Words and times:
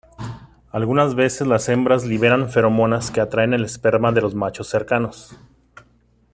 Algunas 0.71 1.13
veces 1.13 1.45
las 1.47 1.69
hembras 1.69 2.05
liberan 2.05 2.49
feromonas 2.49 3.11
que 3.11 3.21
atraen 3.21 3.53
el 3.53 3.63
esperma 3.65 4.11
de 4.11 4.21
los 4.21 4.33
machos 4.33 4.65
cercanos. 4.67 5.37